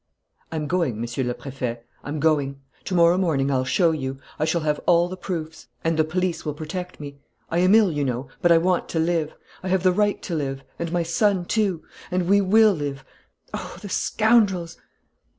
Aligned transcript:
"I'm 0.51 0.65
going, 0.65 0.99
Monsieur 0.99 1.23
le 1.23 1.35
Préfet, 1.35 1.81
I'm 2.03 2.19
going. 2.19 2.59
To 2.85 2.95
morrow 2.95 3.19
morning 3.19 3.51
I'll 3.51 3.63
show 3.63 3.91
you.... 3.91 4.19
I 4.39 4.45
shall 4.45 4.61
have 4.61 4.79
all 4.87 5.07
the 5.07 5.15
proofs.... 5.15 5.67
And 5.83 5.95
the 5.95 6.03
police 6.03 6.43
will 6.43 6.55
protect 6.55 6.99
me.... 6.99 7.19
I 7.51 7.59
am 7.59 7.75
ill, 7.75 7.91
I 7.95 8.01
know, 8.01 8.27
but 8.41 8.51
I 8.51 8.57
want 8.57 8.89
to 8.89 8.99
live! 8.99 9.35
I 9.61 9.67
have 9.67 9.83
the 9.83 9.91
right 9.91 10.19
to 10.23 10.33
live... 10.33 10.63
and 10.79 10.91
my 10.91 11.03
son, 11.03 11.45
too.... 11.45 11.83
And 12.09 12.27
we 12.27 12.41
will 12.41 12.73
live.... 12.73 13.05
Oh, 13.53 13.77
the 13.79 13.89
scoundrels! 13.89 14.75